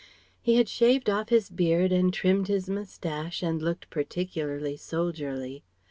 He 0.41 0.55
had 0.55 0.67
shaved 0.67 1.11
off 1.11 1.29
his 1.29 1.47
beard 1.51 1.91
and 1.91 2.11
trimmed 2.11 2.47
his 2.47 2.67
moustache 2.67 3.43
and 3.43 3.61
looked 3.61 3.87
particularly 3.91 4.75
soldierly. 4.75 5.63